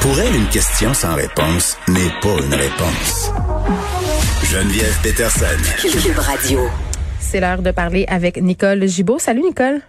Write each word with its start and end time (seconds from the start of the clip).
Pour 0.00 0.18
elle, 0.18 0.34
une 0.34 0.48
question 0.48 0.94
sans 0.94 1.14
réponse 1.14 1.76
n'est 1.88 2.08
pas 2.22 2.42
une 2.42 2.54
réponse. 2.54 3.30
Geneviève 4.44 4.98
Peterson. 5.02 5.44
Cube 5.78 6.18
Radio. 6.18 6.60
C'est 7.20 7.38
l'heure 7.38 7.60
de 7.60 7.70
parler 7.70 8.06
avec 8.08 8.40
Nicole 8.40 8.86
Gibaud. 8.86 9.18
Salut 9.18 9.42
Nicole. 9.42 9.82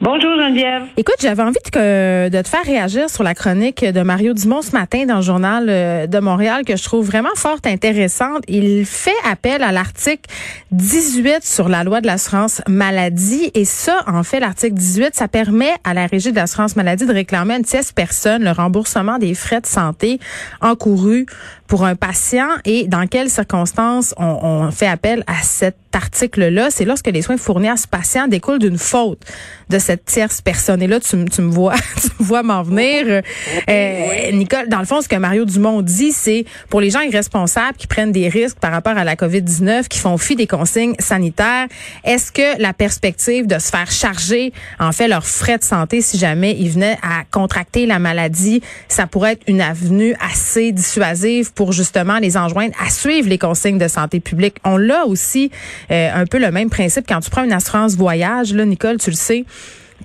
Bonjour 0.00 0.30
Geneviève. 0.36 0.84
Écoute, 0.96 1.16
j'avais 1.18 1.42
envie 1.42 1.54
de, 1.54 2.28
te 2.40 2.48
faire 2.48 2.62
réagir 2.64 3.10
sur 3.10 3.24
la 3.24 3.34
chronique 3.34 3.84
de 3.84 4.00
Mario 4.02 4.32
Dumont 4.32 4.62
ce 4.62 4.70
matin 4.70 5.06
dans 5.06 5.16
le 5.16 5.22
journal 5.22 5.66
euh, 5.68 6.06
de 6.06 6.20
Montréal 6.20 6.64
que 6.64 6.76
je 6.76 6.84
trouve 6.84 7.04
vraiment 7.04 7.34
fort 7.34 7.58
intéressante. 7.64 8.44
Il 8.46 8.86
fait 8.86 9.10
appel 9.28 9.60
à 9.60 9.72
l'article 9.72 10.22
18 10.70 11.42
sur 11.42 11.68
la 11.68 11.82
loi 11.82 12.00
de 12.00 12.06
l'assurance 12.06 12.62
maladie 12.68 13.50
et 13.54 13.64
ça, 13.64 14.04
en 14.06 14.22
fait, 14.22 14.38
l'article 14.38 14.74
18, 14.74 15.16
ça 15.16 15.26
permet 15.26 15.72
à 15.82 15.94
la 15.94 16.06
régie 16.06 16.30
de 16.30 16.36
l'assurance 16.36 16.76
maladie 16.76 17.04
de 17.04 17.12
réclamer 17.12 17.54
à 17.54 17.56
une 17.56 17.64
tierce 17.64 17.90
personne 17.90 18.44
le 18.44 18.52
remboursement 18.52 19.18
des 19.18 19.34
frais 19.34 19.60
de 19.60 19.66
santé 19.66 20.20
encourus 20.60 21.26
pour 21.66 21.84
un 21.84 21.96
patient 21.96 22.48
et 22.64 22.86
dans 22.86 23.06
quelles 23.06 23.30
circonstances 23.30 24.14
on, 24.16 24.70
fait 24.70 24.86
appel 24.86 25.24
à 25.26 25.42
cet 25.42 25.76
article-là. 25.94 26.70
C'est 26.70 26.84
lorsque 26.84 27.08
les 27.08 27.22
soins 27.22 27.36
fournis 27.36 27.68
à 27.68 27.76
ce 27.76 27.86
patient 27.86 28.28
découlent 28.28 28.58
d'une 28.58 28.78
faute 28.78 29.20
de 29.68 29.78
cette 29.78 30.04
tierce 30.04 30.40
personne. 30.40 30.82
Et 30.82 30.86
là, 30.86 31.00
tu, 31.00 31.24
tu 31.26 31.42
me 31.42 31.50
vois, 31.50 31.74
tu 32.00 32.08
me 32.18 32.24
vois 32.24 32.42
m'en 32.42 32.62
venir. 32.62 33.22
Euh, 33.68 34.32
Nicole, 34.32 34.68
dans 34.68 34.78
le 34.78 34.86
fond, 34.86 35.00
ce 35.00 35.08
que 35.08 35.16
Mario 35.16 35.44
Dumont 35.44 35.82
dit, 35.82 36.12
c'est 36.12 36.44
pour 36.70 36.80
les 36.80 36.90
gens 36.90 37.00
irresponsables 37.00 37.76
qui 37.76 37.86
prennent 37.86 38.12
des 38.12 38.28
risques 38.28 38.58
par 38.58 38.72
rapport 38.72 38.96
à 38.96 39.04
la 39.04 39.14
COVID-19, 39.14 39.88
qui 39.88 39.98
font 39.98 40.16
fi 40.18 40.36
des 40.36 40.46
consignes 40.46 40.94
sanitaires, 40.98 41.66
est-ce 42.04 42.32
que 42.32 42.60
la 42.60 42.72
perspective 42.72 43.46
de 43.46 43.58
se 43.58 43.70
faire 43.70 43.90
charger, 43.90 44.52
en 44.78 44.92
fait, 44.92 45.08
leurs 45.08 45.26
frais 45.26 45.58
de 45.58 45.64
santé 45.64 46.00
si 46.00 46.18
jamais 46.18 46.56
ils 46.58 46.70
venaient 46.70 46.98
à 47.02 47.24
contracter 47.30 47.86
la 47.86 47.98
maladie, 47.98 48.62
ça 48.88 49.06
pourrait 49.06 49.32
être 49.32 49.44
une 49.46 49.60
avenue 49.60 50.14
assez 50.20 50.72
dissuasive 50.72 51.52
pour 51.52 51.72
justement 51.72 52.18
les 52.18 52.36
enjoindre 52.36 52.74
à 52.84 52.90
suivre 52.90 53.28
les 53.28 53.38
consignes 53.38 53.78
de 53.78 53.88
santé 53.88 54.20
publique? 54.20 54.56
On 54.64 54.76
l'a 54.76 55.06
aussi 55.06 55.50
euh, 55.90 56.10
un 56.14 56.26
peu 56.26 56.38
le 56.38 56.50
même 56.50 56.70
principe 56.70 57.06
quand 57.08 57.20
tu 57.20 57.30
prends 57.30 57.44
une 57.44 57.52
assurance 57.52 57.96
voyage, 57.96 58.52
là, 58.52 58.64
Nicole, 58.64 58.98
tu 58.98 59.10
le 59.10 59.16
sais 59.16 59.44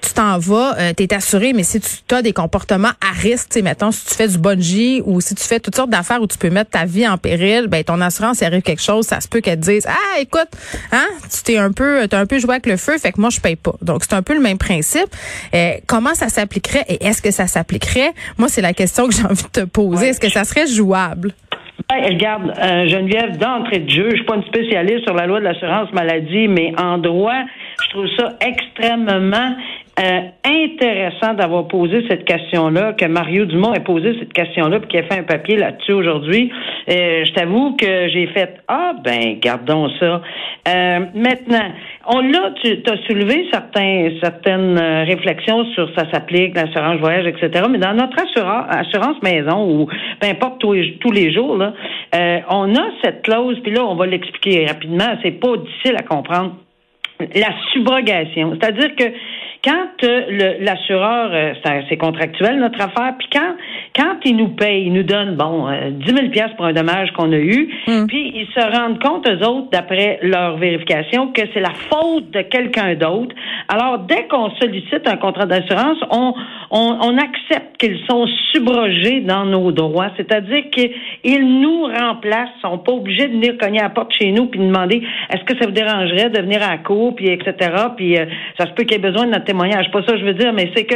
tu 0.02 0.14
t'en 0.14 0.38
vas, 0.38 0.76
euh, 0.78 0.94
tu 0.96 1.04
es 1.04 1.14
assuré, 1.14 1.54
mais 1.54 1.64
si 1.64 1.80
tu 1.80 2.16
as 2.16 2.22
des 2.22 2.34
comportements 2.34 2.92
à 3.02 3.12
risque, 3.16 3.50
tu 3.50 3.62
mettons, 3.62 3.92
si 3.92 4.06
tu 4.06 4.16
fais 4.16 4.28
du 4.28 4.38
bungee 4.38 5.02
ou 5.06 5.22
si 5.22 5.36
tu 5.36 5.44
fais 5.44 5.60
toutes 5.60 5.76
sortes 5.76 5.90
d'affaires 5.90 6.22
où 6.22 6.28
tu 6.28 6.38
peux 6.38 6.50
mettre 6.50 6.72
ta 6.72 6.86
vie 6.86 7.08
en 7.08 7.18
péril, 7.18 7.68
ben 7.68 7.84
ton 7.84 8.02
assurance, 8.02 8.40
il 8.42 8.46
arrive 8.46 8.62
quelque 8.62 8.82
chose, 8.82 9.06
ça 9.06 9.22
se 9.22 9.28
peut 9.28 9.40
qu'elle 9.40 9.60
te 9.60 9.66
dise 9.72 9.86
Ah, 9.88 10.20
écoute, 10.20 10.50
hein, 10.92 11.08
tu 11.32 11.44
t'es 11.44 11.58
un 11.58 11.72
peu 11.72 12.08
t'as 12.08 12.20
un 12.20 12.26
peu 12.26 12.40
joué 12.40 12.52
avec 12.52 12.66
le 12.66 12.78
feu, 12.78 12.98
fait 12.98 13.12
que 13.12 13.22
moi 13.22 13.30
je 13.30 13.40
paye 13.40 13.56
pas. 13.56 13.76
Donc 13.82 14.04
c'est 14.04 14.14
un 14.14 14.24
peu 14.24 14.34
le 14.34 14.42
même 14.42 14.58
principe. 14.58 15.08
Euh, 15.54 15.74
comment 15.88 16.16
ça 16.16 16.30
s'appliquerait 16.30 16.86
et 16.90 17.06
est-ce 17.06 17.22
que 17.22 17.32
ça 17.32 17.48
s'appliquerait? 17.48 18.14
Moi, 18.38 18.50
c'est 18.50 18.62
la 18.62 18.74
question 18.74 19.08
que 19.08 19.14
j'ai 19.14 19.24
envie 19.24 19.44
de 19.44 19.62
te 19.62 19.66
poser. 19.66 20.10
Est-ce 20.10 20.20
que 20.20 20.30
ça 20.30 20.44
serait 20.44 20.68
jouable? 20.68 21.34
Regarde, 21.92 22.54
euh, 22.58 22.88
Geneviève, 22.88 23.38
d'entrée 23.38 23.80
de 23.80 23.90
jeu, 23.90 24.10
je 24.10 24.16
suis 24.16 24.26
pas 24.26 24.36
une 24.36 24.44
spécialiste 24.44 25.04
sur 25.04 25.14
la 25.14 25.28
loi 25.28 25.40
de 25.40 25.46
l'assurance 25.46 25.92
maladie, 25.94 26.48
mais 26.48 26.74
en 26.80 26.98
droit, 26.98 27.44
je 27.84 27.90
trouve 27.90 28.08
ça 28.18 28.30
extrêmement 28.42 29.56
euh, 30.00 30.22
intéressant 30.44 31.36
d'avoir 31.36 31.68
posé 31.68 32.04
cette 32.10 32.26
question-là, 32.26 32.94
que 32.94 33.06
Mario 33.06 33.46
Dumont 33.46 33.76
ait 33.76 33.80
posé 33.82 34.16
cette 34.18 34.34
question-là, 34.34 34.80
puis 34.80 34.88
qu'il 34.88 35.00
ait 35.02 35.04
fait 35.04 35.20
un 35.20 35.24
papier 35.24 35.56
là-dessus 35.56 35.94
aujourd'hui. 35.94 36.52
Euh, 36.90 37.24
je 37.26 37.32
t'avoue 37.34 37.76
que 37.76 38.08
j'ai 38.10 38.26
fait 38.28 38.60
Ah 38.68 38.94
ben, 39.04 39.38
gardons 39.40 39.90
ça. 40.00 40.22
Euh, 40.68 41.00
maintenant, 41.14 41.72
on 42.06 42.20
l'a, 42.20 42.52
tu 42.62 42.82
as 42.86 42.98
soulevé 43.08 43.48
certains, 43.52 44.10
certaines 44.22 44.78
réflexions 44.78 45.66
sur 45.74 45.90
ça 45.96 46.10
s'applique, 46.12 46.56
l'assurance 46.56 47.00
voyage, 47.00 47.26
etc. 47.28 47.66
Mais 47.70 47.78
dans 47.78 47.94
notre 47.94 48.22
assurance, 48.22 48.66
assurance 48.70 49.22
maison 49.22 49.70
ou 49.70 49.88
peu 50.20 50.28
importe 50.28 50.60
tous 50.60 50.74
les, 50.74 50.98
tous 50.98 51.12
les 51.12 51.32
jours, 51.32 51.58
là, 51.58 51.74
on 52.50 52.76
a 52.76 52.84
cette 53.04 53.24
clause, 53.24 53.60
puis 53.64 53.72
là, 53.72 53.86
on 53.86 53.96
va 53.96 54.06
l'expliquer 54.06 54.66
rapidement, 54.66 55.18
c'est 55.24 55.40
pas 55.40 55.56
difficile 55.58 55.96
à 55.98 56.04
comprendre. 56.04 56.56
La 57.20 57.54
subrogation. 57.72 58.58
C'est-à-dire 58.60 58.96
que 58.96 59.06
quand 59.64 60.04
euh, 60.04 60.56
l'assureur, 60.60 61.32
euh, 61.32 61.54
c'est 61.88 61.96
contractuel 61.96 62.60
notre 62.60 62.82
affaire, 62.82 63.16
puis 63.18 63.30
quand 63.32 63.56
quand 63.96 64.16
il 64.26 64.36
nous 64.36 64.50
paye, 64.50 64.88
il 64.88 64.94
nous 64.94 65.04
donne 65.04 65.36
bon 65.36 65.68
euh, 65.70 65.92
10 65.92 66.06
000 66.06 66.30
pièces 66.30 66.52
pour 66.58 66.66
un 66.66 66.74
dommage 66.74 67.12
qu'on 67.14 67.32
a 67.32 67.38
eu, 67.38 67.70
mm. 67.88 68.08
puis 68.08 68.34
ils 68.36 68.48
se 68.54 68.60
rendent 68.60 69.02
compte 69.02 69.26
eux 69.30 69.46
autres 69.46 69.70
d'après 69.72 70.20
leur 70.22 70.58
vérification 70.58 71.28
que 71.32 71.44
c'est 71.54 71.62
la 71.62 71.74
faute 71.90 72.30
de 72.32 72.42
quelqu'un 72.42 72.96
d'autre. 72.96 73.34
Alors 73.70 74.00
dès 74.00 74.28
qu'on 74.28 74.50
sollicite 74.56 75.08
un 75.08 75.16
contrat 75.16 75.46
d'assurance, 75.46 75.98
on, 76.12 76.34
on, 76.72 76.98
on 77.02 77.18
accepte 77.18 77.78
qu'ils 77.78 78.00
sont 78.10 78.28
subrogés 78.52 79.22
dans 79.22 79.46
nos 79.46 79.72
droits, 79.72 80.10
c'est-à-dire 80.18 80.64
qu'ils 80.72 81.62
nous 81.62 81.84
remplacent, 81.84 82.50
ils 82.58 82.62
sont 82.62 82.80
pas 82.80 82.92
obligés 82.92 83.28
de 83.28 83.34
venir 83.34 83.58
cogner 83.58 83.80
à 83.80 83.84
la 83.84 83.90
porte 83.92 84.12
chez 84.14 84.32
nous 84.32 84.48
puis 84.48 84.60
demander 84.60 85.04
est-ce 85.30 85.44
que 85.46 85.58
ça 85.58 85.66
vous 85.66 85.72
dérangerait 85.72 86.30
de 86.30 86.42
venir 86.42 86.62
à 86.64 86.72
la 86.72 86.78
cour 86.80 87.16
puis 87.16 87.30
etc. 87.30 87.72
Puis 87.96 88.18
ça 88.58 88.66
se 88.66 88.72
peut 88.72 88.84
qu'il 88.84 88.94
y 88.94 88.96
ait 88.96 89.12
besoin 89.12 89.26
de 89.26 89.32
notre 89.32 89.53
témoignage. 89.54 89.92
Pas 89.92 90.04
ça, 90.04 90.18
je 90.18 90.26
veux 90.26 90.34
dire, 90.34 90.52
mais 90.54 90.72
c'est 90.76 90.86
que 90.86 90.96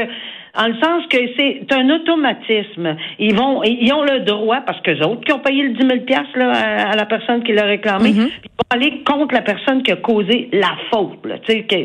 en 0.57 0.68
le 0.68 0.73
sens 0.81 1.06
que 1.09 1.18
c'est 1.38 1.72
un 1.72 1.90
automatisme. 1.91 2.95
Ils 3.19 3.35
vont, 3.35 3.62
ils 3.63 3.94
ont 3.94 4.03
le 4.03 4.22
droit, 4.22 4.62
parce 4.66 4.81
que 4.81 4.91
autres 5.06 5.22
qui 5.22 5.31
ont 5.31 5.40
payé 5.40 5.63
le 5.63 5.69
10 5.69 5.88
000 5.88 6.00
là, 6.35 6.90
à, 6.90 6.95
la 6.95 7.06
personne 7.06 7.44
qui 7.44 7.53
l'a 7.53 7.66
réclamé, 7.66 8.09
mm-hmm. 8.09 8.31
ils 8.44 8.50
vont 8.57 8.68
aller 8.72 9.03
contre 9.03 9.35
la 9.35 9.41
personne 9.41 9.84
qui 9.84 9.91
a 9.91 9.97
causé 9.97 10.50
la 10.51 10.75
faute, 10.91 11.23
là, 11.25 11.35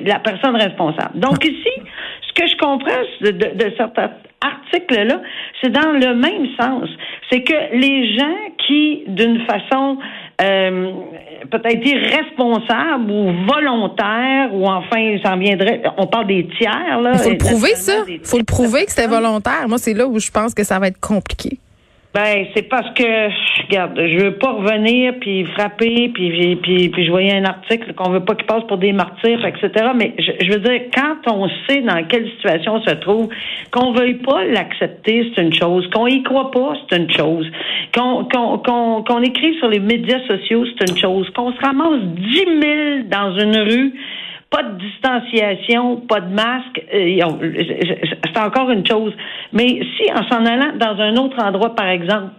la 0.06 0.18
personne 0.20 0.56
responsable. 0.56 1.20
Donc 1.20 1.44
ici, 1.44 1.82
ce 2.26 2.32
que 2.32 2.48
je 2.48 2.56
comprends 2.56 3.02
de, 3.20 3.30
de, 3.30 3.64
de 3.64 3.74
certains 3.76 4.10
articles-là, 4.42 5.20
c'est 5.60 5.70
dans 5.70 5.92
le 5.92 6.14
même 6.14 6.46
sens. 6.58 6.88
C'est 7.30 7.42
que 7.42 7.76
les 7.76 8.16
gens 8.16 8.36
qui, 8.66 9.04
d'une 9.06 9.40
façon 9.40 9.98
euh, 10.42 10.92
peut-être 11.50 11.86
irresponsable 11.86 13.10
ou 13.10 13.32
volontaire 13.46 14.52
ou 14.52 14.66
enfin 14.66 15.16
ça 15.22 15.34
en 15.34 15.38
viendrait 15.38 15.82
on 15.96 16.06
parle 16.06 16.26
des 16.26 16.48
tiers 16.58 17.00
là. 17.00 17.12
Il 17.14 17.18
faut 17.18 17.30
le 17.30 17.38
prouver 17.38 17.74
ça. 17.74 18.04
Il 18.08 18.20
faut 18.24 18.38
le 18.38 18.44
prouver 18.44 18.84
que 18.84 18.90
c'était 18.90 19.06
volontaire. 19.06 19.68
Moi 19.68 19.78
c'est 19.78 19.94
là 19.94 20.06
où 20.06 20.18
je 20.18 20.30
pense 20.30 20.54
que 20.54 20.64
ça 20.64 20.78
va 20.78 20.88
être 20.88 21.00
compliqué. 21.00 21.58
Ben, 22.14 22.44
c'est 22.54 22.68
parce 22.68 22.90
que, 22.90 23.62
regarde, 23.62 23.98
je 23.98 24.18
veux 24.18 24.34
pas 24.34 24.52
revenir 24.52 25.14
puis 25.18 25.46
frapper 25.46 26.10
puis 26.12 26.56
puis 26.56 26.90
puis 26.90 27.06
je 27.06 27.10
voyais 27.10 27.34
un 27.34 27.44
article 27.46 27.94
qu'on 27.94 28.10
veut 28.10 28.20
pas 28.20 28.34
qu'il 28.34 28.44
passe 28.44 28.64
pour 28.68 28.76
des 28.76 28.92
martyrs, 28.92 29.42
etc. 29.46 29.70
Mais 29.96 30.14
je, 30.18 30.52
veux 30.52 30.58
dire, 30.58 30.82
quand 30.94 31.32
on 31.32 31.48
sait 31.66 31.80
dans 31.80 32.04
quelle 32.04 32.28
situation 32.32 32.74
on 32.74 32.82
se 32.82 32.94
trouve, 32.96 33.30
qu'on 33.70 33.92
veuille 33.92 34.18
pas 34.18 34.44
l'accepter, 34.44 35.32
c'est 35.34 35.40
une 35.40 35.54
chose. 35.54 35.88
Qu'on 35.94 36.06
y 36.06 36.22
croit 36.22 36.50
pas, 36.50 36.74
c'est 36.90 36.98
une 36.98 37.10
chose. 37.10 37.50
Qu'on 37.94 38.24
qu'on 38.24 38.58
qu'on 38.58 39.02
qu'on 39.04 39.22
écrit 39.22 39.56
sur 39.58 39.68
les 39.68 39.80
médias 39.80 40.20
sociaux, 40.26 40.66
c'est 40.66 40.90
une 40.90 40.98
chose. 40.98 41.30
Qu'on 41.30 41.50
se 41.50 41.60
ramasse 41.62 42.02
dix 42.02 42.46
mille 42.46 43.06
dans 43.08 43.38
une 43.38 43.56
rue 43.56 43.94
pas 44.52 44.62
de 44.62 44.78
distanciation, 44.78 45.96
pas 46.06 46.20
de 46.20 46.32
masque, 46.32 46.84
euh, 46.94 47.20
c'est 48.24 48.38
encore 48.38 48.70
une 48.70 48.86
chose. 48.86 49.12
Mais 49.52 49.80
si 49.96 50.12
en 50.12 50.22
s'en 50.28 50.44
allant 50.44 50.76
dans 50.76 51.00
un 51.00 51.16
autre 51.16 51.42
endroit, 51.42 51.74
par 51.74 51.88
exemple, 51.88 52.34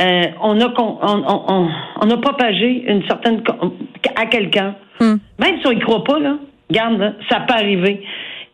euh, 0.00 0.22
on 0.42 0.58
a 0.58 0.72
on, 0.78 1.68
on, 2.02 2.10
a 2.10 2.16
propagé 2.16 2.84
une 2.90 3.06
certaine 3.06 3.42
à 4.16 4.26
quelqu'un, 4.26 4.74
hmm. 4.98 5.16
même 5.38 5.60
si 5.60 5.66
on 5.66 5.72
y 5.72 5.78
croit 5.80 6.02
pas 6.02 6.18
là, 6.18 6.38
garde, 6.70 7.14
ça 7.28 7.40
peut 7.40 7.54
arriver. 7.54 8.02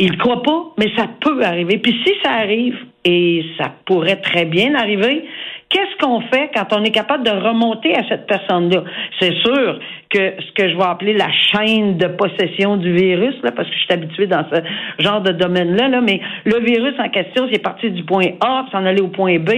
Il 0.01 0.13
ne 0.13 0.17
croit 0.17 0.43
pas, 0.43 0.75
mais 0.77 0.91
ça 0.97 1.07
peut 1.21 1.43
arriver. 1.43 1.79
Puis 1.79 1.97
si 2.05 2.13
ça 2.23 2.33
arrive, 2.33 2.77
et 3.07 3.45
ça 3.57 3.73
pourrait 3.85 4.21
très 4.21 4.45
bien 4.45 4.75
arriver, 4.75 5.25
Qu'est-ce 5.69 5.97
qu'on 5.99 6.21
fait 6.21 6.51
quand 6.55 6.73
on 6.73 6.85
est 6.85 6.93
capable 6.93 7.25
de 7.25 7.31
remonter 7.31 7.95
à 7.97 8.07
cette 8.09 8.27
personne-là? 8.27 8.85
C'est 9.19 9.35
sûr 9.45 9.81
que 10.11 10.35
ce 10.41 10.53
que 10.53 10.69
je 10.71 10.77
vais 10.77 10.85
appeler 10.85 11.13
la 11.13 11.31
chaîne 11.33 11.99
de 11.99 12.07
possession 12.07 12.77
du 12.77 12.93
virus, 12.93 13.35
là, 13.43 13.51
parce 13.51 13.69
que 13.69 13.75
je 13.75 13.81
suis 13.81 13.93
habituée 13.93 14.27
dans 14.29 14.45
ce 14.49 15.03
genre 15.03 15.23
de 15.23 15.33
domaine-là, 15.33 15.89
là, 15.89 16.01
mais 16.01 16.21
le 16.45 16.61
virus 16.61 16.95
en 17.01 17.09
question, 17.09 17.49
c'est 17.53 17.63
parti 17.63 17.91
du 17.91 18.05
point 18.05 18.27
A, 18.41 18.67
s'en 18.71 18.87
aller 18.87 19.03
au 19.03 19.09
point 19.09 19.39
B. 19.39 19.51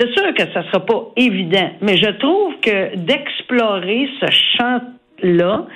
C'est 0.00 0.10
sûr 0.16 0.32
que 0.34 0.42
ça 0.54 0.62
sera 0.64 0.80
pas 0.86 1.10
évident, 1.16 1.70
mais 1.82 1.98
je 1.98 2.10
trouve 2.12 2.54
que 2.60 2.96
d'explorer 2.96 4.08
ce 4.20 4.26
champ 4.56 4.80
là 5.22 5.66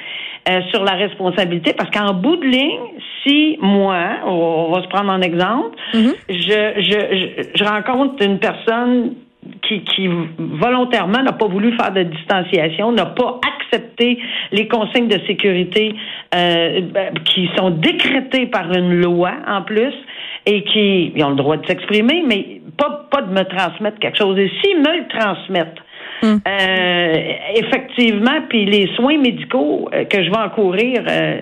euh, 0.48 0.60
sur 0.72 0.84
la 0.84 0.92
responsabilité, 0.92 1.74
parce 1.74 1.90
qu'en 1.90 2.14
bout 2.14 2.36
de 2.36 2.46
ligne, 2.46 2.80
si 3.22 3.58
moi, 3.60 4.20
on 4.24 4.72
va 4.72 4.82
se 4.82 4.88
prendre 4.88 5.10
en 5.10 5.20
exemple, 5.20 5.76
mm-hmm. 5.92 6.14
je, 6.30 6.82
je, 6.82 7.48
je 7.54 7.64
rencontre 7.64 8.24
une 8.24 8.38
personne 8.38 9.14
qui, 9.66 9.82
qui 9.82 10.08
volontairement 10.38 11.22
n'a 11.22 11.32
pas 11.32 11.46
voulu 11.46 11.76
faire 11.76 11.92
de 11.92 12.02
distanciation, 12.02 12.92
n'a 12.92 13.06
pas 13.06 13.40
accepté 13.58 14.18
les 14.52 14.68
consignes 14.68 15.08
de 15.08 15.18
sécurité 15.26 15.94
euh, 16.34 16.80
ben, 16.92 17.14
qui 17.24 17.48
sont 17.56 17.70
décrétées 17.70 18.46
par 18.46 18.72
une 18.72 19.00
loi 19.00 19.32
en 19.46 19.62
plus 19.62 19.94
et 20.46 20.62
qui 20.62 21.12
ont 21.22 21.30
le 21.30 21.36
droit 21.36 21.56
de 21.56 21.66
s'exprimer, 21.66 22.22
mais 22.26 22.60
pas, 22.78 23.08
pas 23.10 23.22
de 23.22 23.32
me 23.32 23.42
transmettre 23.42 23.98
quelque 23.98 24.18
chose. 24.18 24.38
Et 24.38 24.50
s'ils 24.62 24.78
me 24.78 24.98
le 24.98 25.08
transmettent, 25.08 25.78
hum. 26.22 26.40
euh, 26.46 27.32
effectivement, 27.56 28.42
puis 28.48 28.64
les 28.64 28.86
soins 28.94 29.18
médicaux 29.18 29.88
euh, 29.92 30.04
que 30.04 30.22
je 30.22 30.30
vais 30.30 30.38
encourir, 30.38 31.02
euh, 31.08 31.40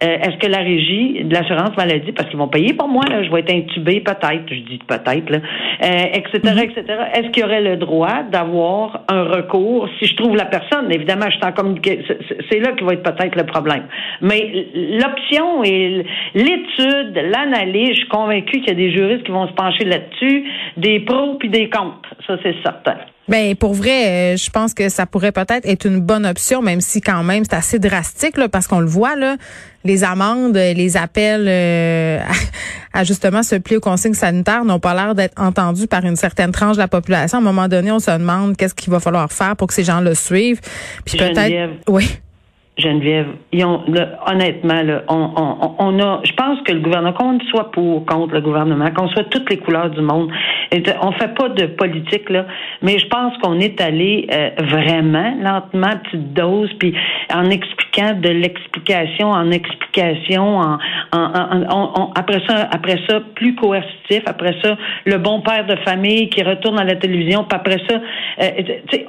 est-ce 0.00 0.36
que 0.36 0.46
la 0.46 0.58
régie 0.58 1.24
de 1.24 1.34
l'assurance 1.34 1.76
maladie, 1.76 2.12
parce 2.12 2.28
qu'ils 2.28 2.38
vont 2.38 2.48
payer 2.48 2.72
pour 2.74 2.88
moi, 2.88 3.04
là, 3.08 3.22
je 3.24 3.30
vais 3.30 3.40
être 3.40 3.52
intubé 3.52 4.00
peut-être, 4.00 4.48
je 4.48 4.60
dis 4.60 4.78
peut-être, 4.86 5.30
là, 5.30 5.38
etc., 6.14 6.40
euh, 6.44 6.60
etc., 6.60 6.84
est-ce 7.14 7.30
qu'il 7.30 7.42
y 7.42 7.44
aurait 7.44 7.62
le 7.62 7.76
droit 7.76 8.22
d'avoir 8.30 9.00
un 9.08 9.24
recours 9.24 9.88
si 9.98 10.06
je 10.06 10.14
trouve 10.16 10.36
la 10.36 10.44
personne? 10.44 10.92
Évidemment, 10.92 11.26
je 11.26 11.36
suis 11.36 11.44
en 11.44 11.52
communication. 11.52 12.14
C'est 12.50 12.60
là 12.60 12.72
qui 12.72 12.84
va 12.84 12.92
être 12.92 13.02
peut-être 13.02 13.34
le 13.34 13.46
problème. 13.46 13.84
Mais 14.20 14.66
l'option 14.74 15.64
et 15.64 16.04
l'étude, 16.34 17.14
l'analyse, 17.14 17.90
je 17.90 18.00
suis 18.00 18.08
convaincu 18.08 18.60
qu'il 18.60 18.68
y 18.68 18.70
a 18.70 18.74
des 18.74 18.92
juristes 18.92 19.24
qui 19.24 19.32
vont 19.32 19.48
se 19.48 19.54
pencher 19.54 19.84
là-dessus, 19.84 20.44
des 20.76 21.00
pros 21.00 21.34
puis 21.34 21.48
des 21.48 21.68
contre. 21.68 22.08
Ça, 22.26 22.36
c'est 22.42 22.54
certain. 22.62 22.98
Ben 23.28 23.54
pour 23.54 23.74
vrai, 23.74 24.06
euh, 24.06 24.36
je 24.36 24.50
pense 24.50 24.72
que 24.72 24.88
ça 24.88 25.04
pourrait 25.06 25.32
peut-être 25.32 25.66
être 25.66 25.84
une 25.84 26.00
bonne 26.00 26.24
option, 26.24 26.62
même 26.62 26.80
si 26.80 27.00
quand 27.00 27.22
même 27.22 27.44
c'est 27.44 27.56
assez 27.56 27.78
drastique 27.78 28.36
là, 28.38 28.48
parce 28.48 28.66
qu'on 28.66 28.80
le 28.80 28.86
voit 28.86 29.16
là, 29.16 29.36
les 29.84 30.02
amendes, 30.02 30.56
les 30.56 30.96
appels 30.96 31.46
euh, 31.46 32.20
à, 32.92 33.04
justement 33.04 33.42
se 33.42 33.56
plier 33.56 33.76
aux 33.76 33.80
consignes 33.80 34.14
sanitaires 34.14 34.64
n'ont 34.64 34.80
pas 34.80 34.94
l'air 34.94 35.14
d'être 35.14 35.40
entendus 35.40 35.86
par 35.86 36.04
une 36.04 36.16
certaine 36.16 36.52
tranche 36.52 36.76
de 36.76 36.82
la 36.82 36.88
population. 36.88 37.38
À 37.38 37.40
un 37.40 37.44
moment 37.44 37.68
donné, 37.68 37.92
on 37.92 37.98
se 37.98 38.10
demande 38.10 38.56
qu'est-ce 38.56 38.74
qu'il 38.74 38.90
va 38.90 39.00
falloir 39.00 39.30
faire 39.30 39.56
pour 39.56 39.68
que 39.68 39.74
ces 39.74 39.84
gens 39.84 40.00
le 40.00 40.14
suivent. 40.14 40.60
Puis 41.04 41.18
peut-être, 41.18 41.74
oui. 41.88 42.18
Geneviève, 42.78 43.26
honnêtement, 44.26 44.80
on, 45.08 45.98
a, 46.00 46.20
je 46.24 46.32
pense 46.32 46.60
que 46.62 46.72
le 46.72 46.80
gouvernement, 46.80 47.12
qu'on 47.12 47.40
soit 47.50 47.72
pour, 47.72 48.06
contre 48.06 48.34
le 48.34 48.40
gouvernement, 48.40 48.90
qu'on 48.92 49.08
soit 49.08 49.24
toutes 49.24 49.50
les 49.50 49.58
couleurs 49.58 49.90
du 49.90 50.00
monde, 50.00 50.30
on 51.02 51.12
fait 51.12 51.34
pas 51.34 51.48
de 51.48 51.66
politique 51.66 52.30
là, 52.30 52.46
mais 52.82 52.98
je 52.98 53.06
pense 53.08 53.36
qu'on 53.38 53.58
est 53.58 53.80
allé 53.80 54.28
euh, 54.32 54.50
vraiment 54.62 55.34
lentement, 55.42 55.90
petite 56.04 56.32
dose, 56.34 56.70
puis 56.78 56.94
en 57.34 57.50
expliquant 57.50 58.14
de 58.14 58.28
l'explication, 58.28 59.30
en 59.30 59.50
explication, 59.50 60.60
en, 60.60 60.78
après 62.14 62.42
ça, 62.46 62.68
après 62.70 63.00
ça, 63.08 63.20
plus 63.34 63.56
coercitif, 63.56 64.22
après 64.26 64.54
ça, 64.62 64.76
le 65.04 65.18
bon 65.18 65.40
père 65.40 65.66
de 65.66 65.76
famille 65.84 66.28
qui 66.28 66.42
retourne 66.42 66.78
à 66.78 66.84
la 66.84 66.94
télévision, 66.94 67.44
puis 67.44 67.58
après 67.58 67.78
ça, 67.88 68.00
euh, 68.42 68.50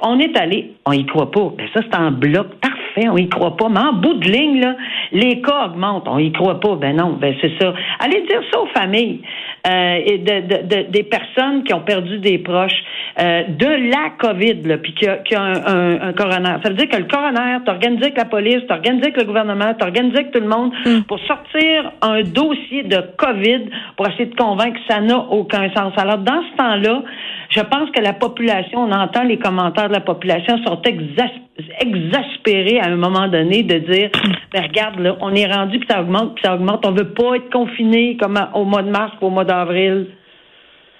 on 0.02 0.18
est 0.18 0.36
allé, 0.36 0.72
on 0.86 0.92
y 0.92 1.06
croit 1.06 1.30
pas, 1.30 1.52
mais 1.56 1.68
ça 1.72 1.82
c'est 1.88 1.96
en 1.96 2.10
bloc 2.10 2.48
parfait, 2.60 2.79
on 2.96 3.16
y 3.16 3.28
croit 3.28 3.56
pas 3.56 3.68
mais 3.68 3.80
en 3.80 3.92
bout 3.94 4.14
de 4.14 4.28
ligne, 4.28 4.60
là, 4.60 4.74
les 5.12 5.40
cas 5.40 5.66
augmentent. 5.66 6.08
On 6.08 6.18
y 6.18 6.32
croit 6.32 6.60
pas. 6.60 6.76
Ben 6.76 6.96
non, 6.96 7.16
ben 7.20 7.34
c'est 7.40 7.52
ça. 7.60 7.72
Allez 8.00 8.22
dire 8.22 8.40
ça 8.52 8.60
aux 8.60 8.66
familles 8.66 9.20
euh, 9.66 10.00
et 10.04 10.18
de, 10.18 10.62
de, 10.62 10.90
des 10.90 11.02
personnes 11.02 11.64
qui 11.64 11.74
ont 11.74 11.80
perdu 11.80 12.18
des 12.18 12.38
proches 12.38 12.82
euh, 13.20 13.42
de 13.48 13.90
la 13.90 14.10
COVID, 14.18 14.62
là, 14.64 14.78
puis 14.78 14.94
qui 14.94 15.06
a, 15.06 15.16
qui 15.18 15.34
a 15.34 15.42
un, 15.42 16.08
un, 16.08 16.12
coroner. 16.12 16.56
Ça 16.62 16.70
veut 16.70 16.76
dire 16.76 16.88
que 16.88 16.96
le 16.96 17.04
coroner, 17.04 17.58
t'organisé 17.64 18.04
avec 18.04 18.16
la 18.16 18.24
police, 18.24 18.66
t'organisé 18.68 19.06
avec 19.06 19.16
le 19.16 19.24
gouvernement, 19.24 19.74
t'organisé 19.74 20.18
avec 20.18 20.30
tout 20.32 20.40
le 20.40 20.48
monde 20.48 20.72
mm. 20.86 21.02
pour 21.02 21.18
sortir 21.20 21.92
un 22.02 22.22
dossier 22.22 22.82
de 22.84 22.98
COVID 23.16 23.68
pour 23.96 24.08
essayer 24.08 24.26
de 24.26 24.36
convaincre 24.36 24.78
que 24.80 24.92
ça 24.92 25.00
n'a 25.00 25.18
aucun 25.18 25.70
sens. 25.74 25.92
Alors, 25.96 26.18
dans 26.18 26.42
ce 26.42 26.56
temps-là, 26.56 27.02
je 27.50 27.60
pense 27.60 27.90
que 27.90 28.00
la 28.00 28.12
population, 28.12 28.80
on 28.80 28.92
entend 28.92 29.24
les 29.24 29.38
commentaires 29.38 29.88
de 29.88 29.94
la 29.94 30.00
population, 30.00 30.58
sont 30.64 30.80
exaspérés 30.82 31.49
à 32.80 32.86
un 32.86 32.96
moment 32.96 33.28
donné 33.28 33.62
de 33.62 33.78
dire, 33.78 34.10
ben 34.52 34.62
regarde, 34.62 34.98
là, 34.98 35.16
on 35.20 35.34
est 35.34 35.46
rendu, 35.52 35.78
puis 35.78 35.88
ça 35.90 36.00
augmente, 36.00 36.34
puis 36.34 36.44
ça 36.44 36.54
augmente. 36.54 36.84
On 36.86 36.92
veut 36.92 37.12
pas 37.12 37.36
être 37.36 37.50
confiné 37.50 38.16
comme 38.16 38.38
au 38.54 38.64
mois 38.64 38.82
de 38.82 38.90
mars 38.90 39.12
ou 39.20 39.26
au 39.26 39.30
mois 39.30 39.44
d'avril. 39.44 40.06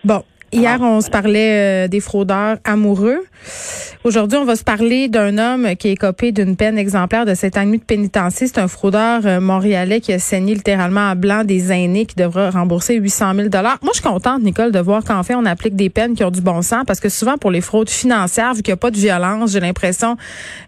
Bon, 0.05 0.23
Hier, 0.53 0.81
on 0.81 1.01
se 1.01 1.11
parlait 1.11 1.85
euh, 1.85 1.89
des 1.89 2.01
fraudeurs 2.01 2.57
amoureux. 2.65 3.25
Aujourd'hui, 4.03 4.37
on 4.37 4.45
va 4.45 4.57
se 4.57 4.65
parler 4.65 5.07
d'un 5.07 5.39
homme 5.39 5.77
qui 5.77 5.91
est 5.91 5.97
copé 5.97 6.33
d'une 6.33 6.57
peine 6.57 6.77
exemplaire 6.77 7.25
de 7.25 7.35
sept 7.35 7.57
ans 7.57 7.65
de 7.65 7.77
pénitencier. 7.77 8.49
C'est 8.49 8.59
un 8.59 8.67
fraudeur 8.67 9.21
euh, 9.27 9.39
montréalais 9.39 10.01
qui 10.01 10.13
a 10.13 10.19
saigné 10.19 10.55
littéralement 10.55 11.09
à 11.09 11.15
blanc 11.15 11.45
des 11.45 11.71
aînés 11.71 12.05
qui 12.05 12.17
devra 12.17 12.51
rembourser 12.51 12.97
800 12.97 13.35
000 13.37 13.49
Moi, 13.53 13.79
je 13.85 13.93
suis 13.93 14.03
contente, 14.03 14.43
Nicole, 14.43 14.73
de 14.73 14.81
voir 14.81 15.05
qu'en 15.05 15.23
fait, 15.23 15.37
on 15.37 15.45
applique 15.45 15.77
des 15.77 15.89
peines 15.89 16.15
qui 16.15 16.25
ont 16.25 16.33
du 16.33 16.41
bon 16.41 16.63
sens 16.63 16.83
parce 16.85 16.99
que 16.99 17.09
souvent, 17.09 17.39
pour 17.39 17.53
les 17.53 17.61
fraudes 17.61 17.89
financières, 17.89 18.53
vu 18.55 18.63
qu'il 18.63 18.73
n'y 18.73 18.75
a 18.75 18.79
pas 18.79 18.91
de 18.91 18.99
violence, 18.99 19.53
j'ai 19.53 19.61
l'impression 19.61 20.17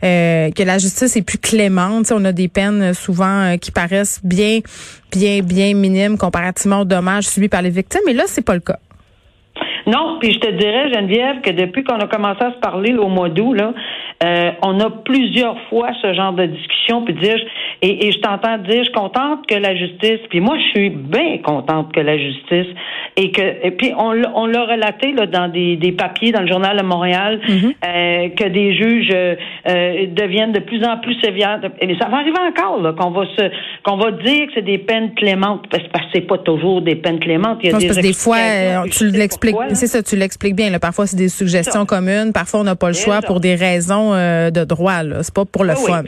euh, 0.04 0.52
que 0.52 0.62
la 0.62 0.78
justice 0.78 1.16
est 1.16 1.22
plus 1.22 1.38
clémente. 1.38 2.12
on 2.12 2.24
a 2.24 2.30
des 2.30 2.46
peines 2.46 2.94
souvent 2.94 3.56
qui 3.60 3.72
paraissent 3.72 4.20
bien, 4.22 4.60
bien, 5.10 5.42
bien 5.42 5.74
minimes 5.74 6.18
comparativement 6.18 6.82
aux 6.82 6.84
dommages 6.84 7.26
subis 7.26 7.48
par 7.48 7.62
les 7.62 7.70
victimes. 7.70 8.02
Mais 8.06 8.12
là, 8.12 8.24
c'est 8.28 8.42
pas 8.42 8.54
le 8.54 8.60
cas. 8.60 8.78
Non, 9.86 10.18
puis 10.20 10.32
je 10.32 10.38
te 10.38 10.50
dirais, 10.50 10.92
Geneviève, 10.92 11.40
que 11.42 11.50
depuis 11.50 11.84
qu'on 11.84 11.98
a 11.98 12.06
commencé 12.06 12.42
à 12.42 12.52
se 12.52 12.58
parler 12.58 12.94
au 12.94 13.08
mois 13.08 13.28
d'août, 13.28 13.54
là, 13.54 13.72
euh, 14.24 14.50
on 14.62 14.78
a 14.80 14.90
plusieurs 14.90 15.56
fois 15.68 15.88
ce 16.00 16.14
genre 16.14 16.32
de 16.32 16.46
discussion, 16.46 17.02
puis 17.04 17.14
dire, 17.14 17.38
et, 17.82 18.06
et 18.06 18.12
je 18.12 18.18
t'entends 18.20 18.58
dire, 18.58 18.78
je 18.78 18.84
suis 18.84 18.92
contente 18.92 19.46
que 19.48 19.56
la 19.56 19.74
justice, 19.74 20.20
puis 20.30 20.40
moi 20.40 20.56
je 20.58 20.78
suis 20.78 20.90
bien 20.90 21.38
contente 21.38 21.92
que 21.92 22.00
la 22.00 22.16
justice, 22.16 22.72
et 23.16 23.32
que, 23.32 23.42
et 23.42 23.72
puis 23.72 23.92
on, 23.98 24.12
on 24.34 24.46
l'a 24.46 24.64
relaté 24.64 25.12
là, 25.12 25.26
dans 25.26 25.48
des, 25.48 25.76
des 25.76 25.92
papiers 25.92 26.30
dans 26.30 26.42
le 26.42 26.46
journal 26.46 26.76
de 26.78 26.84
Montréal, 26.84 27.40
mm-hmm. 27.46 27.74
euh, 27.84 28.28
que 28.30 28.48
des 28.48 28.74
juges 28.74 29.10
euh, 29.12 30.06
deviennent 30.12 30.52
de 30.52 30.60
plus 30.60 30.84
en 30.84 30.98
plus 30.98 31.14
sévères. 31.20 31.60
Et 31.80 31.96
ça 31.98 32.08
va 32.08 32.18
arriver 32.18 32.38
encore 32.38 32.80
là, 32.80 32.92
qu'on 32.92 33.10
va 33.10 33.24
se, 33.36 33.50
qu'on 33.82 33.96
va 33.96 34.12
dire 34.12 34.46
que 34.46 34.52
c'est 34.54 34.64
des 34.64 34.78
peines 34.78 35.14
clémentes, 35.14 35.66
parce 35.68 35.82
que 35.82 35.88
c'est 36.14 36.26
pas 36.26 36.38
toujours 36.38 36.80
des 36.82 36.94
peines 36.94 37.18
clémentes. 37.18 37.58
Il 37.62 37.70
y 37.70 37.74
a 37.74 37.78
des, 37.78 38.00
des 38.00 38.12
fois, 38.12 38.36
tu 38.90 39.08
l'expliques, 39.08 39.56
c'est 39.74 39.86
ça, 39.86 40.02
tu 40.02 40.16
l'expliques 40.16 40.56
bien. 40.56 40.70
Là. 40.70 40.78
Parfois 40.78 41.06
c'est 41.06 41.16
des 41.16 41.28
suggestions 41.28 41.86
communes, 41.86 42.32
parfois 42.32 42.60
on 42.60 42.64
n'a 42.64 42.76
pas 42.76 42.88
le 42.88 42.94
choix 42.94 43.20
pour 43.22 43.40
des 43.40 43.54
raisons 43.54 44.14
euh, 44.14 44.50
de 44.50 44.64
droit. 44.64 45.02
Là. 45.02 45.22
C'est 45.22 45.34
pas 45.34 45.44
pour 45.44 45.64
le 45.64 45.74
fun. 45.74 46.02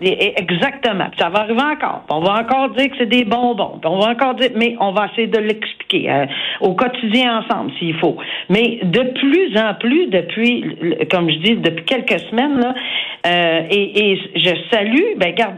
exactement. 0.00 1.10
ça 1.18 1.28
va 1.28 1.40
arriver 1.40 1.60
encore. 1.60 2.04
On 2.10 2.20
va 2.20 2.40
encore 2.40 2.70
dire 2.70 2.90
que 2.90 2.96
c'est 2.98 3.06
des 3.06 3.24
bonbons. 3.24 3.80
On 3.84 3.98
va 3.98 4.10
encore 4.10 4.34
dire, 4.34 4.50
mais 4.56 4.76
on 4.80 4.92
va 4.92 5.06
essayer 5.12 5.26
de 5.26 5.38
l'expliquer 5.38 6.10
euh, 6.10 6.26
au 6.60 6.74
quotidien 6.74 7.42
ensemble 7.42 7.72
s'il 7.78 7.96
faut. 7.98 8.16
Mais 8.48 8.80
de 8.82 9.02
plus 9.18 9.56
en 9.58 9.74
plus, 9.74 10.06
depuis, 10.06 10.64
comme 11.10 11.30
je 11.30 11.38
dis, 11.38 11.56
depuis 11.56 11.84
quelques 11.84 12.20
semaines, 12.30 12.60
là, 12.60 12.74
euh, 13.26 13.60
et, 13.70 14.12
et, 14.12 14.16
je 14.34 14.50
salue, 14.70 15.18
ben 15.18 15.34
garde, 15.34 15.56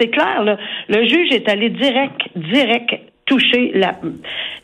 c'est 0.00 0.08
clair, 0.08 0.42
là, 0.42 0.56
le 0.88 1.06
juge 1.06 1.32
est 1.32 1.48
allé 1.48 1.70
direct, 1.70 2.20
direct 2.34 2.96
toucher 3.26 3.72
la 3.74 3.92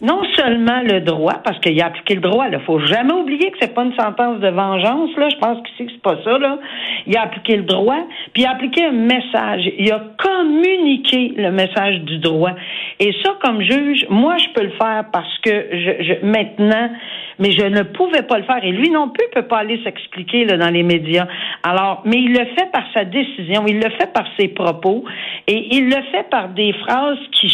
non 0.01 0.23
seulement 0.37 0.81
le 0.83 1.01
droit 1.01 1.35
parce 1.45 1.59
qu'il 1.61 1.81
a 1.83 1.87
appliqué 1.87 2.15
le 2.15 2.21
droit 2.21 2.49
là 2.49 2.61
faut 2.61 2.79
jamais 2.79 3.13
oublier 3.13 3.51
que 3.51 3.59
c'est 3.61 3.75
pas 3.75 3.83
une 3.83 3.95
sentence 3.95 4.41
de 4.41 4.49
vengeance 4.49 5.11
là 5.17 5.29
je 5.29 5.37
pense 5.37 5.59
que 5.59 5.69
c'est 5.77 6.01
pas 6.01 6.17
ça 6.25 6.39
là 6.39 6.59
il 7.07 7.17
a 7.17 7.23
appliqué 7.23 7.57
le 7.57 7.65
droit 7.65 8.07
puis 8.33 8.43
il 8.43 8.47
a 8.47 8.53
appliqué 8.53 8.85
un 8.85 8.93
message 8.93 9.71
il 9.79 9.91
a 9.93 10.03
communiqué 10.17 11.35
le 11.37 11.51
message 11.51 12.01
du 12.03 12.19
droit 12.19 12.53
et 13.01 13.13
ça 13.25 13.37
comme 13.43 13.61
juge 13.63 14.07
moi 14.09 14.37
je 14.39 14.49
peux 14.55 14.65
le 14.65 14.73
faire 14.81 15.05
parce 15.13 15.39
que 15.39 15.67
je, 15.73 16.05
je 16.05 16.27
maintenant 16.27 16.91
mais 17.39 17.51
je 17.51 17.65
ne 17.65 17.83
pouvais 17.83 18.23
pas 18.23 18.39
le 18.39 18.45
faire. 18.45 18.65
Et 18.65 18.71
lui 18.71 18.91
non 18.91 19.09
plus 19.09 19.27
peut 19.35 19.47
pas 19.47 19.59
aller 19.59 19.83
s'expliquer 19.83 20.47
dans 20.47 20.71
les 20.73 20.83
médias. 20.83 21.27
Alors, 21.63 22.03
mais 22.05 22.19
il 22.19 22.33
le 22.33 22.45
fait 22.57 22.71
par 22.73 22.85
sa 22.95 23.05
décision, 23.05 23.65
il 23.67 23.77
le 23.77 23.91
fait 23.91 24.13
par 24.13 24.27
ses 24.39 24.49
propos, 24.49 25.05
et 25.47 25.75
il 25.75 25.87
le 25.87 26.03
fait 26.13 26.29
par 26.31 26.51
des 26.51 26.73
phrases 26.73 27.19
qui 27.33 27.53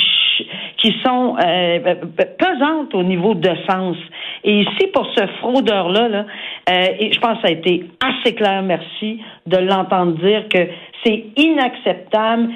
qui 0.78 0.94
sont 1.04 1.37
euh, 1.37 1.94
pesantes 2.38 2.94
au 2.94 3.02
niveau 3.02 3.35
de 3.35 3.50
sens. 3.68 3.97
Et 4.44 4.61
ici, 4.61 4.87
pour 4.94 5.06
ce 5.16 5.26
fraudeur-là, 5.40 6.08
là, 6.08 6.26
euh, 6.70 6.87
et 7.00 7.12
je 7.12 7.18
pense 7.20 7.37
que 7.38 7.42
ça 7.42 7.49
a 7.49 7.50
été 7.50 7.85
assez 8.00 8.35
clair, 8.35 8.62
merci, 8.62 9.20
de 9.47 9.58
l'entendre 9.58 10.12
dire 10.18 10.49
que 10.49 10.68
c'est 11.04 11.25
inacceptable, 11.37 12.49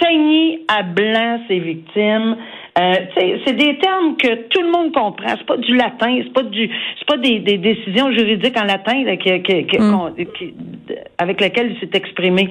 saigner 0.00 0.64
à 0.68 0.82
blanc 0.82 1.40
ses 1.48 1.58
victimes, 1.58 2.36
euh, 2.76 2.94
c'est 3.16 3.52
des 3.52 3.78
termes 3.78 4.16
que 4.16 4.48
tout 4.48 4.60
le 4.60 4.70
monde 4.70 4.92
comprend. 4.92 5.28
C'est 5.28 5.46
pas 5.46 5.56
du 5.56 5.76
latin, 5.76 6.18
c'est 6.24 6.32
pas 6.32 6.42
du, 6.42 6.68
c'est 6.98 7.06
pas 7.06 7.16
des, 7.18 7.38
des, 7.38 7.58
décisions 7.58 8.10
juridiques 8.10 8.58
en 8.58 8.64
latin 8.64 9.04
là, 9.04 9.16
qui, 9.16 9.42
qui, 9.42 9.78
mm. 9.78 10.10
avec 11.18 11.40
lesquelles 11.40 11.72
il 11.72 11.78
s'est 11.78 11.96
exprimé. 11.96 12.48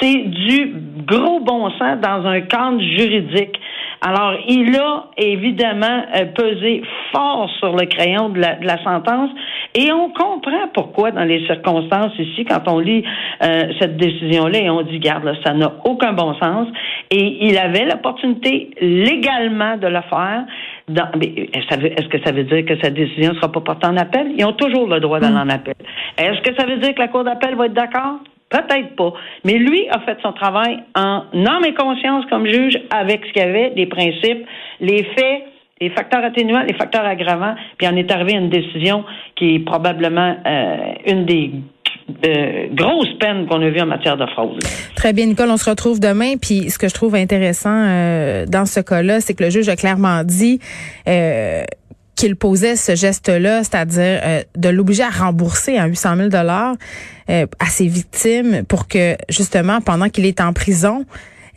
C'est 0.00 0.16
du 0.16 0.74
gros 1.06 1.40
bon 1.40 1.70
sens 1.70 1.98
dans 2.00 2.24
un 2.24 2.40
cadre 2.42 2.80
juridique. 2.80 3.58
Alors, 4.06 4.34
il 4.46 4.76
a 4.76 5.06
évidemment 5.16 6.04
euh, 6.14 6.26
pesé 6.26 6.82
fort 7.10 7.48
sur 7.58 7.74
le 7.74 7.86
crayon 7.86 8.28
de 8.28 8.38
la, 8.38 8.56
de 8.56 8.66
la 8.66 8.76
sentence 8.84 9.30
Et 9.74 9.90
on 9.92 10.10
comprend 10.10 10.68
pourquoi, 10.74 11.10
dans 11.10 11.24
les 11.24 11.46
circonstances 11.46 12.12
ici, 12.18 12.44
quand 12.44 12.68
on 12.68 12.80
lit 12.80 13.02
euh, 13.42 13.72
cette 13.80 13.96
décision-là 13.96 14.58
et 14.58 14.68
on 14.68 14.82
dit, 14.82 14.98
garde, 14.98 15.34
ça 15.42 15.54
n'a 15.54 15.72
aucun 15.86 16.12
bon 16.12 16.34
sens. 16.34 16.68
Et 17.10 17.46
il 17.46 17.56
avait 17.56 17.86
l'opportunité 17.86 18.72
légalement 18.78 19.78
de 19.78 19.86
le 19.86 20.00
faire. 20.10 20.44
Est-ce 20.86 22.08
que 22.08 22.22
ça 22.26 22.32
veut 22.32 22.44
dire 22.44 22.66
que 22.66 22.78
sa 22.82 22.90
décision 22.90 23.30
ne 23.30 23.36
sera 23.36 23.50
pas 23.50 23.60
portée 23.62 23.86
en 23.86 23.96
appel? 23.96 24.32
Ils 24.36 24.44
ont 24.44 24.52
toujours 24.52 24.86
le 24.86 25.00
droit 25.00 25.18
d'aller 25.18 25.34
mm. 25.34 25.48
en 25.48 25.48
appel. 25.48 25.74
Est-ce 26.18 26.42
que 26.42 26.54
ça 26.58 26.66
veut 26.66 26.76
dire 26.76 26.94
que 26.94 27.00
la 27.00 27.08
Cour 27.08 27.24
d'appel 27.24 27.54
va 27.54 27.66
être 27.66 27.72
d'accord? 27.72 28.18
Peut-être 28.54 28.94
pas. 28.94 29.12
Mais 29.44 29.54
lui 29.54 29.88
a 29.90 29.98
fait 30.00 30.16
son 30.22 30.32
travail 30.32 30.78
en 30.94 31.24
âme 31.34 31.64
et 31.66 31.74
conscience 31.74 32.24
comme 32.30 32.46
juge 32.46 32.78
avec 32.90 33.24
ce 33.26 33.32
qu'il 33.32 33.42
y 33.42 33.44
avait, 33.44 33.72
les 33.74 33.86
principes, 33.86 34.46
les 34.80 35.02
faits, 35.02 35.42
les 35.80 35.90
facteurs 35.90 36.22
atténuants, 36.22 36.62
les 36.62 36.74
facteurs 36.74 37.04
aggravants, 37.04 37.56
puis 37.76 37.88
en 37.88 37.96
est 37.96 38.08
arrivé 38.12 38.36
à 38.36 38.38
une 38.38 38.50
décision 38.50 39.04
qui 39.34 39.56
est 39.56 39.58
probablement 39.58 40.36
euh, 40.46 40.76
une 41.04 41.26
des 41.26 41.50
euh, 42.26 42.68
grosses 42.70 43.12
peines 43.18 43.46
qu'on 43.48 43.60
a 43.60 43.70
vues 43.70 43.80
en 43.80 43.86
matière 43.86 44.16
de 44.16 44.26
fraude. 44.26 44.62
Très 44.94 45.12
bien, 45.12 45.26
Nicole, 45.26 45.50
on 45.50 45.56
se 45.56 45.68
retrouve 45.68 45.98
demain. 45.98 46.36
Puis 46.40 46.70
ce 46.70 46.78
que 46.78 46.86
je 46.86 46.94
trouve 46.94 47.16
intéressant 47.16 47.74
euh, 47.74 48.46
dans 48.46 48.66
ce 48.66 48.78
cas-là, 48.78 49.20
c'est 49.20 49.34
que 49.34 49.42
le 49.42 49.50
juge 49.50 49.68
a 49.68 49.74
clairement 49.74 50.22
dit 50.22 50.60
qu'il 52.14 52.36
posait 52.36 52.76
ce 52.76 52.94
geste-là, 52.94 53.64
c'est-à-dire 53.64 54.20
euh, 54.24 54.42
de 54.56 54.68
l'obliger 54.68 55.02
à 55.02 55.10
rembourser 55.10 55.78
un 55.78 55.86
800 55.86 56.16
000 56.16 56.28
dollars 56.28 56.76
euh, 57.30 57.46
à 57.58 57.66
ses 57.66 57.86
victimes 57.86 58.64
pour 58.64 58.88
que 58.88 59.16
justement 59.28 59.80
pendant 59.80 60.08
qu'il 60.08 60.26
est 60.26 60.40
en 60.40 60.52
prison, 60.52 61.04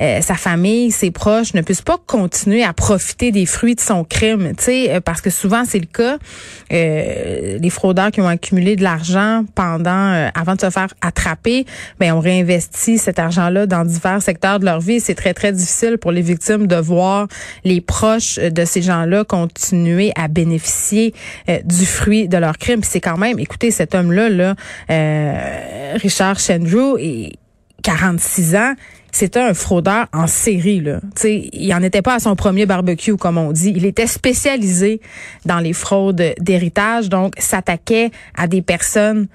euh, 0.01 0.22
sa 0.22 0.36
famille, 0.36 0.92
ses 0.92 1.12
proches 1.12 1.54
ne 1.54 1.62
puissent 1.62 1.82
pas 1.82 1.98
continuer 2.06 2.63
à 2.63 2.74
profiter 2.74 3.32
des 3.32 3.46
fruits 3.46 3.75
de 3.75 3.80
son 3.80 4.04
crime, 4.04 4.54
tu 4.58 4.63
sais, 4.63 4.92
euh, 4.92 5.01
parce 5.01 5.22
que 5.22 5.30
souvent 5.30 5.63
c'est 5.66 5.80
le 5.80 5.86
cas. 5.86 6.18
Euh, 6.72 7.58
les 7.60 7.70
fraudeurs 7.70 8.12
qui 8.12 8.22
ont 8.22 8.27
accumulé 8.27 8.75
de 8.75 8.84
l'argent 8.84 9.44
pendant, 9.56 10.30
avant 10.36 10.56
de 10.56 10.62
se 10.62 10.70
faire 10.70 10.94
attraper, 11.01 11.66
ben 12.00 12.13
on 12.13 12.20
réinvestit 12.20 12.98
cet 12.98 13.20
argent-là 13.20 13.66
dans 13.66 13.86
divers 13.86 14.22
secteurs 14.22 14.60
de 14.60 14.66
leur 14.66 14.80
vie. 14.80 15.00
C'est 15.00 15.16
très 15.16 15.34
très 15.34 15.51
difficile 15.51 15.98
pour 15.98 16.12
les 16.12 16.22
victimes 16.22 16.68
de 16.68 16.75
voir 16.75 17.27
les 17.63 17.82
proches 17.82 18.38
de 18.38 18.66
ces 18.66 18.82
gens-là 18.82 19.24
continuer 19.24 20.12
à 20.16 20.27
bénéficier 20.27 21.13
du 21.63 21.86
fruit 21.86 22.27
de 22.27 22.38
leur 22.38 22.58
crime. 22.58 22.84
c'est 22.84 23.01
quand 23.01 23.18
même, 23.18 23.39
écoutez, 23.39 23.72
cet 23.72 23.96
homme-là, 23.96 24.30
là, 24.30 24.56
Richard 25.96 26.39
Shendrew, 26.39 26.98
et 27.00 27.34
46 27.84 28.56
ans, 28.56 28.74
c'était 29.18 29.40
un 29.40 29.56
fraudeur 29.56 30.06
en 30.14 30.28
série. 30.28 30.80
Là. 30.80 31.00
il 31.24 31.70
n'en 31.70 31.82
était 31.82 32.04
pas 32.04 32.14
à 32.14 32.20
son 32.20 32.36
premier 32.36 32.68
barbecue, 32.68 33.18
comme 33.18 33.40
on 33.40 33.52
dit. 33.52 33.74
Il 33.76 33.84
était 33.86 34.06
spécialisé 34.06 35.02
dans 35.44 35.58
les 35.58 35.74
fraudes 35.74 36.36
d'héritage, 36.40 37.10
donc 37.10 37.34
s'attaquait 37.40 38.12
à 38.36 38.48
des 38.48 38.62
personnes 38.62 39.28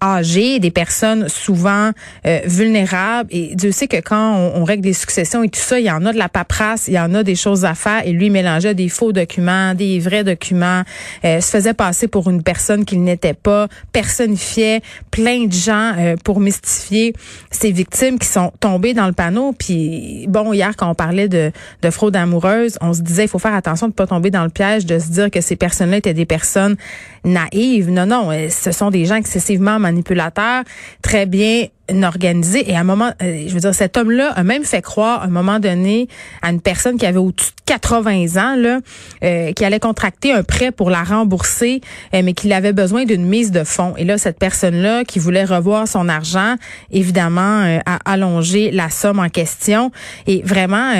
âgés, 0.00 0.60
des 0.60 0.70
personnes 0.70 1.28
souvent 1.28 1.90
euh, 2.26 2.40
vulnérables. 2.44 3.28
Et 3.32 3.54
Dieu 3.54 3.72
sait 3.72 3.88
que 3.88 4.00
quand 4.00 4.36
on, 4.54 4.64
règle 4.64 4.82
des 4.82 4.92
successions 4.92 5.42
et 5.42 5.48
tout 5.48 5.60
ça, 5.60 5.80
il 5.80 5.86
y 5.86 5.90
en 5.90 6.04
a 6.04 6.12
de 6.12 6.18
la 6.18 6.28
paperasse, 6.28 6.88
il 6.88 6.94
y 6.94 6.98
en 6.98 7.14
a 7.14 7.22
des 7.22 7.34
choses 7.34 7.64
à 7.64 7.74
faire. 7.74 8.06
Et 8.06 8.12
lui 8.12 8.30
mélangeait 8.30 8.74
des 8.74 8.88
faux 8.88 9.12
documents, 9.12 9.74
des 9.74 9.98
vrais 9.98 10.24
documents, 10.24 10.82
euh, 11.24 11.40
se 11.40 11.50
faisait 11.50 11.74
passer 11.74 12.06
pour 12.06 12.28
une 12.28 12.42
personne 12.42 12.84
qu'il 12.84 13.02
n'était 13.02 13.34
pas, 13.34 13.68
personnifiait 13.92 14.82
plein 15.10 15.46
de 15.46 15.52
gens 15.52 15.94
euh, 15.98 16.16
pour 16.22 16.40
mystifier 16.40 17.14
ces 17.50 17.72
victimes 17.72 18.18
qui 18.18 18.28
sont 18.28 18.52
tombées 18.60 18.94
dans 18.94 19.06
le 19.06 19.12
panneau. 19.12 19.52
Puis 19.58 20.26
bon, 20.28 20.52
hier 20.52 20.76
quand 20.76 20.90
on 20.90 20.94
parlait 20.94 21.28
de, 21.28 21.50
de 21.82 21.90
fraude 21.90 22.14
amoureuse, 22.14 22.78
on 22.80 22.92
se 22.92 23.00
disait 23.00 23.24
il 23.24 23.28
faut 23.28 23.38
faire 23.38 23.54
attention 23.54 23.88
de 23.88 23.94
pas 23.94 24.06
tomber 24.06 24.30
dans 24.30 24.44
le 24.44 24.50
piège 24.50 24.86
de 24.86 24.98
se 24.98 25.08
dire 25.08 25.30
que 25.30 25.40
ces 25.40 25.56
personnes-là 25.56 25.98
étaient 25.98 26.14
des 26.14 26.26
personnes 26.26 26.76
naïves. 27.24 27.90
Non, 27.90 28.06
non, 28.06 28.30
ce 28.50 28.72
sont 28.72 28.90
des 28.90 29.04
gens 29.04 29.16
excessivement 29.16 29.78
manipulateur, 29.90 30.64
très 31.02 31.26
bien 31.26 31.68
Et 31.90 32.76
à 32.76 32.80
un 32.80 32.84
moment, 32.84 33.12
euh, 33.22 33.44
je 33.46 33.54
veux 33.54 33.60
dire, 33.60 33.74
cet 33.74 33.96
homme-là 33.96 34.32
a 34.32 34.42
même 34.42 34.64
fait 34.64 34.82
croire 34.82 35.22
à 35.22 35.24
un 35.24 35.30
moment 35.30 35.58
donné 35.58 36.08
à 36.42 36.50
une 36.50 36.60
personne 36.60 36.98
qui 36.98 37.06
avait 37.06 37.18
au-dessus 37.18 37.50
de 37.50 37.62
80 37.66 38.36
ans, 38.36 38.56
là, 38.56 38.80
euh, 39.24 39.52
qui 39.52 39.64
allait 39.64 39.80
contracter 39.80 40.32
un 40.32 40.42
prêt 40.42 40.70
pour 40.70 40.90
la 40.90 41.02
rembourser, 41.02 41.80
euh, 42.14 42.22
mais 42.22 42.34
qu'il 42.34 42.52
avait 42.52 42.74
besoin 42.74 43.04
d'une 43.04 43.24
mise 43.24 43.52
de 43.52 43.64
fonds. 43.64 43.94
Et 43.96 44.04
là, 44.04 44.18
cette 44.18 44.38
personne-là, 44.38 45.04
qui 45.04 45.18
voulait 45.18 45.44
revoir 45.44 45.88
son 45.88 46.08
argent, 46.08 46.56
évidemment, 46.90 47.78
a 47.86 47.98
allongé 48.04 48.70
la 48.70 48.90
somme 48.90 49.18
en 49.18 49.28
question. 49.28 49.90
Et 50.26 50.42
vraiment, 50.44 50.92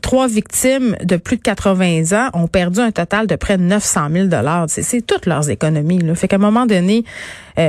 trois 0.00 0.28
victimes 0.28 0.96
de 1.02 1.16
plus 1.16 1.36
de 1.36 1.42
80 1.42 2.12
ans 2.12 2.30
ont 2.34 2.48
perdu 2.48 2.80
un 2.80 2.92
total 2.92 3.26
de 3.26 3.36
près 3.36 3.58
de 3.58 3.62
900 3.62 4.08
000 4.12 4.26
dollars. 4.26 4.66
C'est 4.68 5.06
toutes 5.06 5.26
leurs 5.26 5.50
économies. 5.50 5.98
Là. 5.98 6.14
Fait 6.14 6.28
qu'à 6.28 6.36
un 6.36 6.38
moment 6.38 6.66
donné, 6.66 7.04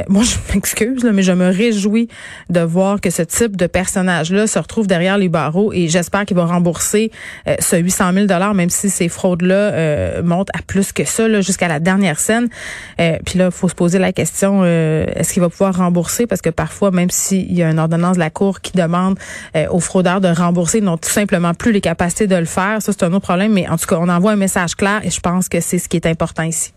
moi, 0.07 0.23
je 0.23 0.35
m'excuse, 0.53 1.03
mais 1.03 1.23
je 1.23 1.33
me 1.33 1.49
réjouis 1.49 2.07
de 2.49 2.59
voir 2.59 3.01
que 3.01 3.09
ce 3.09 3.21
type 3.21 3.55
de 3.55 3.67
personnage-là 3.67 4.47
se 4.47 4.59
retrouve 4.59 4.87
derrière 4.87 5.17
les 5.17 5.29
barreaux 5.29 5.71
et 5.73 5.87
j'espère 5.87 6.25
qu'il 6.25 6.37
va 6.37 6.45
rembourser 6.45 7.11
euh, 7.47 7.55
ce 7.59 7.75
800 7.75 8.13
000 8.13 8.25
dollars, 8.25 8.53
même 8.53 8.69
si 8.69 8.89
ces 8.89 9.09
fraudes-là 9.09 9.55
euh, 9.55 10.23
montent 10.23 10.49
à 10.53 10.61
plus 10.61 10.91
que 10.91 11.05
ça, 11.05 11.41
jusqu'à 11.41 11.67
la 11.67 11.79
dernière 11.79 12.19
scène. 12.19 12.49
Euh, 12.99 13.17
puis 13.25 13.39
là, 13.39 13.45
il 13.45 13.51
faut 13.51 13.69
se 13.69 13.75
poser 13.75 13.99
la 13.99 14.11
question 14.11 14.63
est-ce 14.63 15.33
qu'il 15.33 15.41
va 15.41 15.49
pouvoir 15.49 15.75
rembourser? 15.75 16.27
Parce 16.27 16.41
que 16.41 16.49
parfois, 16.49 16.91
même 16.91 17.09
s'il 17.09 17.51
y 17.53 17.63
a 17.63 17.69
une 17.69 17.79
ordonnance 17.79 18.15
de 18.15 18.19
la 18.19 18.29
Cour 18.29 18.61
qui 18.61 18.73
demande 18.73 19.17
aux 19.69 19.79
fraudeurs 19.79 20.21
de 20.21 20.27
rembourser, 20.27 20.79
ils 20.79 20.83
n'ont 20.83 20.97
tout 20.97 21.09
simplement 21.09 21.53
plus 21.53 21.71
les 21.71 21.81
capacités 21.81 22.27
de 22.27 22.35
le 22.35 22.45
faire. 22.45 22.81
Ça, 22.81 22.91
c'est 22.91 23.03
un 23.03 23.13
autre 23.13 23.25
problème. 23.25 23.53
Mais 23.53 23.67
en 23.67 23.77
tout 23.77 23.85
cas, 23.85 23.97
on 23.99 24.09
envoie 24.09 24.31
un 24.31 24.37
message 24.37 24.75
clair 24.75 25.01
et 25.03 25.09
je 25.09 25.19
pense 25.19 25.49
que 25.49 25.59
c'est 25.59 25.79
ce 25.79 25.89
qui 25.89 25.97
est 25.97 26.05
important 26.05 26.43
ici. 26.43 26.73